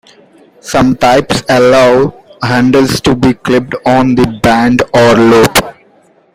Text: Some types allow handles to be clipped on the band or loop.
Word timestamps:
Some 0.61 0.95
types 0.97 1.43
allow 1.47 2.23
handles 2.41 3.01
to 3.01 3.13
be 3.13 3.35
clipped 3.35 3.75
on 3.85 4.15
the 4.15 4.39
band 4.41 4.81
or 4.95 5.13
loop. 5.13 5.59